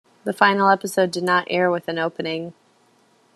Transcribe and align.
The 0.23 0.33
final 0.33 0.67
episode 0.71 1.11
did 1.11 1.23
not 1.23 1.45
air 1.47 1.69
with 1.69 1.87
an 1.87 1.99
opening. 1.99 2.55